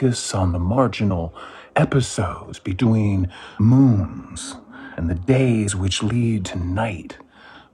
[0.00, 1.34] focus on the marginal
[1.76, 4.56] episodes between moons
[4.96, 7.18] and the days which lead to night,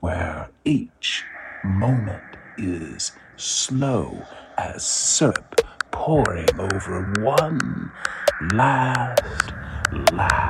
[0.01, 1.23] where each
[1.63, 2.21] moment
[2.57, 4.21] is slow
[4.57, 5.61] as syrup
[5.91, 7.89] pouring over one
[8.51, 9.53] last
[10.11, 10.46] laugh.